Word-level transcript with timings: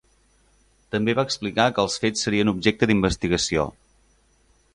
També 0.95 1.13
va 1.19 1.25
explicar 1.29 1.67
que 1.75 1.83
els 1.83 1.99
fets 2.07 2.25
serien 2.27 2.53
objecte 2.55 2.91
d’investigació. 2.93 3.69